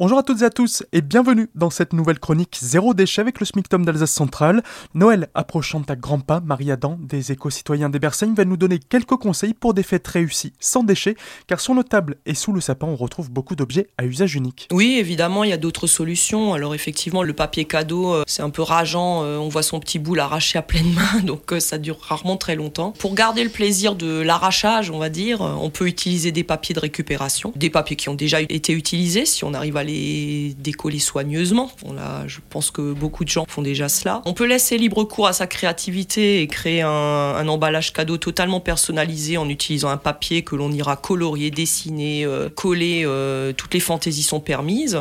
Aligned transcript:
Bonjour 0.00 0.18
à 0.18 0.22
toutes 0.22 0.42
et 0.42 0.44
à 0.44 0.50
tous 0.50 0.84
et 0.92 1.00
bienvenue 1.00 1.50
dans 1.56 1.70
cette 1.70 1.92
nouvelle 1.92 2.20
chronique 2.20 2.56
Zéro 2.62 2.94
déchet 2.94 3.20
avec 3.20 3.40
le 3.40 3.46
SMICTOM 3.46 3.84
d'Alsace 3.84 4.12
Centrale. 4.12 4.62
Noël 4.94 5.26
approchant 5.34 5.82
à 5.88 5.96
grands 5.96 6.20
pas, 6.20 6.38
Marie 6.38 6.70
Adam 6.70 6.96
des 7.00 7.32
éco-citoyens 7.32 7.88
des 7.88 7.98
Bersailles 7.98 8.32
va 8.32 8.44
nous 8.44 8.56
donner 8.56 8.78
quelques 8.78 9.16
conseils 9.16 9.54
pour 9.54 9.74
des 9.74 9.82
fêtes 9.82 10.06
réussies 10.06 10.52
sans 10.60 10.84
déchets 10.84 11.16
car 11.48 11.58
sur 11.58 11.74
nos 11.74 11.82
tables 11.82 12.18
et 12.26 12.34
sous 12.34 12.52
le 12.52 12.60
sapin 12.60 12.86
on 12.86 12.94
retrouve 12.94 13.28
beaucoup 13.28 13.56
d'objets 13.56 13.88
à 13.98 14.04
usage 14.04 14.36
unique. 14.36 14.68
Oui 14.70 14.98
évidemment 15.00 15.42
il 15.42 15.50
y 15.50 15.52
a 15.52 15.56
d'autres 15.56 15.88
solutions. 15.88 16.54
Alors 16.54 16.76
effectivement 16.76 17.24
le 17.24 17.32
papier 17.32 17.64
cadeau 17.64 18.14
euh, 18.14 18.22
c'est 18.28 18.42
un 18.42 18.50
peu 18.50 18.62
rageant, 18.62 19.24
euh, 19.24 19.36
on 19.36 19.48
voit 19.48 19.64
son 19.64 19.80
petit 19.80 19.98
bout 19.98 20.14
l'arracher 20.14 20.60
à 20.60 20.62
pleine 20.62 20.92
main 20.92 21.20
donc 21.24 21.52
euh, 21.52 21.58
ça 21.58 21.76
dure 21.76 21.98
rarement 22.00 22.36
très 22.36 22.54
longtemps. 22.54 22.92
Pour 23.00 23.16
garder 23.16 23.42
le 23.42 23.50
plaisir 23.50 23.96
de 23.96 24.20
l'arrachage 24.20 24.92
on 24.92 24.98
va 25.00 25.08
dire, 25.08 25.40
on 25.40 25.70
peut 25.70 25.88
utiliser 25.88 26.30
des 26.30 26.44
papiers 26.44 26.76
de 26.76 26.80
récupération, 26.80 27.52
des 27.56 27.68
papiers 27.68 27.96
qui 27.96 28.08
ont 28.08 28.14
déjà 28.14 28.40
été 28.42 28.72
utilisés 28.72 29.26
si 29.26 29.42
on 29.42 29.54
arrive 29.54 29.76
à 29.76 29.87
décoller 29.88 30.98
soigneusement. 30.98 31.70
Bon, 31.82 31.92
là, 31.92 32.24
je 32.26 32.38
pense 32.48 32.70
que 32.70 32.92
beaucoup 32.92 33.24
de 33.24 33.28
gens 33.28 33.44
font 33.48 33.62
déjà 33.62 33.88
cela. 33.88 34.22
On 34.24 34.34
peut 34.34 34.46
laisser 34.46 34.78
libre 34.78 35.04
cours 35.04 35.26
à 35.26 35.32
sa 35.32 35.46
créativité 35.46 36.42
et 36.42 36.46
créer 36.46 36.82
un, 36.82 36.90
un 36.90 37.48
emballage 37.48 37.92
cadeau 37.92 38.16
totalement 38.16 38.60
personnalisé 38.60 39.36
en 39.36 39.48
utilisant 39.48 39.88
un 39.88 39.96
papier 39.96 40.42
que 40.42 40.56
l'on 40.56 40.70
ira 40.72 40.96
colorier, 40.96 41.50
dessiner, 41.50 42.24
euh, 42.24 42.48
coller. 42.48 43.02
Euh, 43.04 43.52
toutes 43.52 43.74
les 43.74 43.80
fantaisies 43.80 44.22
sont 44.22 44.40
permises. 44.40 44.98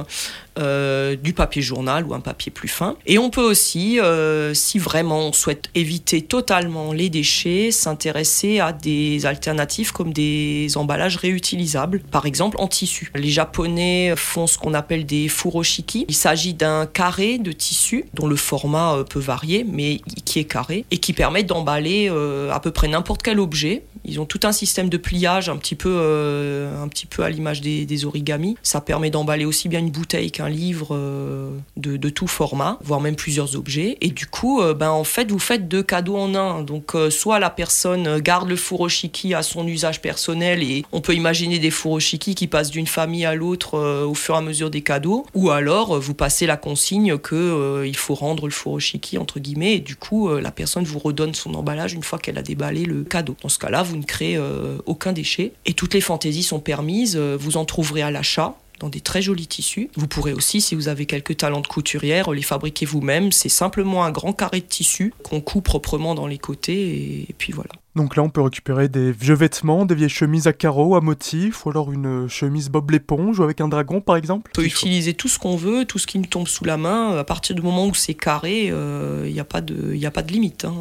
Euh, 0.58 1.16
du 1.16 1.34
papier 1.34 1.62
journal 1.62 2.06
ou 2.06 2.14
un 2.14 2.20
papier 2.20 2.52
plus 2.52 2.68
fin. 2.68 2.96
Et 3.06 3.20
on 3.20 3.30
peut 3.30 3.44
aussi, 3.44 4.00
euh, 4.00 4.54
si 4.54 4.80
vraiment 4.80 5.20
on 5.20 5.32
souhaite 5.32 5.70
éviter 5.76 6.22
totalement 6.22 6.94
les 6.94 7.10
déchets, 7.10 7.70
s'intéresser 7.70 8.60
à 8.60 8.74
des 8.74 9.26
alternatives 9.26 9.92
comme 9.92 10.14
des 10.14 10.70
emballages 10.76 11.18
réutilisables, 11.18 12.00
par 12.00 12.26
exemple 12.26 12.58
en 12.60 12.68
tissu. 12.68 13.12
Les 13.16 13.30
Japonais 13.30 14.14
font 14.16 14.48
ce 14.48 14.58
qu'on 14.58 14.74
appelle 14.74 15.06
des 15.06 15.28
furoshiki. 15.28 16.06
Il 16.10 16.16
s'agit 16.16 16.56
d'un 16.56 16.88
carré 16.88 17.38
de 17.38 17.52
tissu 17.52 18.05
dont 18.16 18.28
le 18.28 18.36
format 18.36 18.96
euh, 18.96 19.04
peut 19.04 19.20
varier, 19.20 19.64
mais 19.64 20.02
qui 20.26 20.40
est 20.40 20.46
carré 20.46 20.86
et 20.90 20.98
qui 20.98 21.14
permet 21.14 21.44
d'emballer 21.44 22.10
à 22.52 22.60
peu 22.60 22.71
près 22.71 22.88
n'importe 22.88 23.21
quel 23.21 23.40
objet. 23.40 23.84
Ils 24.08 24.22
ont 24.22 24.26
tout 24.26 24.40
un 24.44 24.54
système 24.54 24.90
de 24.90 24.98
pliage 24.98 25.50
un 25.50 25.58
petit 25.58 25.76
peu, 25.76 25.91
euh, 25.91 26.82
un 26.82 26.88
petit 26.88 27.05
peu 27.05 27.24
à 27.24 27.30
l'image 27.30 27.62
des, 27.62 27.86
des 27.86 28.05
origamis. 28.05 28.58
Ça 28.64 28.80
permet 28.80 29.10
d'emballer 29.10 29.46
aussi 29.46 29.68
bien 29.68 29.80
une 29.80 29.91
bouteille 29.91 30.32
qu'un 30.32 30.49
livre 30.49 30.90
euh, 30.91 31.49
de, 31.76 32.10
tout 32.10 32.27
format, 32.27 32.80
voire 32.84 33.02
même 33.02 33.18
plusieurs 33.18 33.58
objets. 33.58 33.98
Et 33.99 34.10
du 34.10 34.26
coup, 34.26 34.62
euh, 34.62 34.74
ben, 34.74 34.90
en 34.90 35.04
fait, 35.04 35.30
vous 35.30 35.40
faites 35.40 35.68
deux 35.68 35.84
cadeaux 35.84 36.16
en 36.16 36.36
un. 36.36 36.64
Donc, 36.64 36.94
soit 37.10 37.40
la 37.40 37.49
personne 37.49 38.20
garde 38.20 38.48
le 38.48 38.55
furoshiki 38.55 39.34
à 39.34 39.44
son 39.44 39.68
usage 39.68 40.02
personnel 40.02 40.64
et 40.64 40.86
on 40.94 41.02
peut 41.02 41.14
imaginer 41.14 41.60
des 41.60 41.70
furoshiki 41.70 42.34
qui 42.34 42.48
passent 42.48 42.71
d'une 42.71 42.88
famille 42.88 43.26
à 43.26 43.36
l'autre 43.36 43.77
au 44.05 44.14
fur 44.14 44.36
et 44.36 44.38
à 44.38 44.42
mesure 44.42 44.70
des 44.70 44.82
cadeaux. 44.82 45.26
Ou 45.36 45.49
alors, 45.52 45.99
vous 45.99 46.14
passez 46.14 46.46
la 46.46 46.55
consigne 46.55 47.18
que 47.18 47.84
il 47.86 47.98
faut 47.98 48.16
rendre 48.16 48.46
le 48.46 48.54
furoshiki, 48.54 49.18
entre 49.18 49.40
guillemets, 49.40 49.76
et 49.76 49.80
du 49.80 49.98
coup, 49.98 50.30
la 50.30 50.52
personne 50.52 50.86
vous 50.86 50.99
redonne 50.99 51.34
son 51.34 51.54
emballage 51.55 51.94
une 51.94 52.04
fois 52.04 52.20
qu'elle 52.20 52.38
a 52.38 52.44
déballé 52.44 52.86
le 52.86 53.04
cadeau. 53.04 53.36
Dans 53.42 53.49
ce 53.49 53.60
cas-là, 53.60 53.84
vous 53.84 53.96
ne 53.98 54.03
créez 54.03 54.40
aucun 54.85 55.13
déchet 55.13 55.53
et 55.65 55.73
toutes 55.73 55.93
les 55.93 56.01
fantaisies 56.01 56.43
sont 56.43 56.59
permises. 56.59 57.17
Vous 57.17 57.57
en 57.57 57.65
trouverez 57.65 58.01
à 58.01 58.12
l'achat 58.12 58.57
dans 58.79 58.90
des 58.90 59.01
très 59.01 59.21
jolis 59.21 59.48
tissus. 59.48 59.90
Vous 59.95 60.07
pourrez 60.07 60.34
aussi, 60.34 60.62
si 60.62 60.76
vous 60.76 60.87
avez 60.87 61.05
quelques 61.05 61.37
talents 61.37 61.62
de 61.62 61.67
couturière, 61.67 62.31
les 62.31 62.41
fabriquer 62.41 62.85
vous-même. 62.85 63.31
C'est 63.31 63.49
simplement 63.49 64.03
un 64.03 64.12
grand 64.12 64.34
carré 64.34 64.62
de 64.62 64.66
tissu 64.66 65.13
qu'on 65.23 65.41
coud 65.41 65.63
proprement 65.63 66.16
dans 66.16 66.28
les 66.28 66.38
côtés 66.38 67.25
et, 67.29 67.35
puis 67.38 67.53
voilà. 67.53 67.72
Donc 67.95 68.16
là, 68.16 68.22
on 68.22 68.29
peut 68.29 68.41
récupérer 68.41 68.90
des 68.90 69.12
vieux 69.12 69.34
vêtements, 69.34 69.85
des 69.85 69.95
vieilles 69.95 70.09
chemises 70.09 70.45
à 70.45 70.53
carreaux, 70.53 70.95
à 70.95 71.01
motifs, 71.01 71.66
ou 71.66 71.72
alors 71.72 71.91
une 71.91 72.28
chemise 72.28 72.69
Bob 72.69 72.91
l'éponge, 72.91 73.40
ou 73.40 73.44
avec 73.44 73.59
un 73.59 73.68
dragon, 73.68 74.01
par 74.01 74.18
exemple. 74.18 74.51
On 74.53 74.62
peut 74.62 74.66
utiliser 74.66 75.16
tout 75.16 75.28
ce 75.28 75.40
qu'on 75.40 75.56
veut, 75.56 75.85
tout 75.85 75.97
ce 75.97 76.06
qui 76.06 76.19
nous 76.19 76.28
tombe 76.28 76.47
sous 76.47 76.63
la 76.63 76.78
main. 76.78 77.18
À 77.18 77.23
partir 77.23 77.56
du 77.56 77.63
moment 77.63 77.88
où 77.88 77.95
c'est 77.95 78.13
carré, 78.13 78.66
il 78.66 78.72
euh, 78.72 79.28
n'y 79.31 79.40
a, 79.40 79.44
pas 79.44 79.62
de, 79.62 79.97
a 80.06 80.12
pas 80.12 80.22
de 80.22 80.31
limite. 80.31 80.66
Hein. 80.66 80.75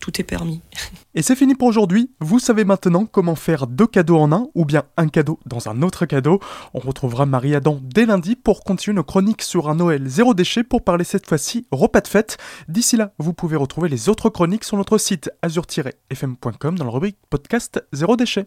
Tout 0.00 0.18
est 0.18 0.24
permis. 0.24 0.62
Et 1.14 1.20
c'est 1.20 1.36
fini 1.36 1.54
pour 1.54 1.68
aujourd'hui. 1.68 2.10
Vous 2.20 2.38
savez 2.38 2.64
maintenant 2.64 3.04
comment 3.04 3.34
faire 3.34 3.66
deux 3.66 3.86
cadeaux 3.86 4.16
en 4.16 4.32
un, 4.32 4.48
ou 4.54 4.64
bien 4.64 4.84
un 4.96 5.08
cadeau 5.08 5.38
dans 5.44 5.68
un 5.68 5.82
autre 5.82 6.06
cadeau. 6.06 6.40
On 6.72 6.78
retrouvera 6.78 7.26
Marie 7.26 7.54
Adam 7.54 7.80
dès 7.82 8.06
lundi 8.06 8.34
pour 8.34 8.64
continuer 8.64 8.96
nos 8.96 9.04
chroniques 9.04 9.42
sur 9.42 9.68
un 9.68 9.74
Noël 9.74 10.06
zéro 10.06 10.32
déchet 10.32 10.64
pour 10.64 10.82
parler 10.82 11.04
cette 11.04 11.26
fois-ci 11.26 11.66
repas 11.70 12.00
de 12.00 12.08
fête. 12.08 12.38
D'ici 12.68 12.96
là, 12.96 13.12
vous 13.18 13.34
pouvez 13.34 13.56
retrouver 13.56 13.90
les 13.90 14.08
autres 14.08 14.30
chroniques 14.30 14.64
sur 14.64 14.78
notre 14.78 14.96
site 14.96 15.30
azur-fm.com 15.42 16.78
dans 16.78 16.84
la 16.84 16.90
rubrique 16.90 17.18
podcast 17.28 17.84
zéro 17.92 18.16
déchet. 18.16 18.46